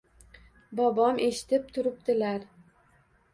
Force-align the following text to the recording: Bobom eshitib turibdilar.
Bobom 0.79 1.21
eshitib 1.25 1.67
turibdilar. 1.77 2.49